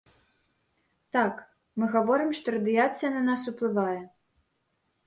Так, 1.17 1.33
мы 1.83 1.91
гаворым, 1.97 2.35
што 2.39 2.47
радыяцыя 2.57 3.09
на 3.21 3.23
нас 3.31 3.41
уплывае. 3.55 4.01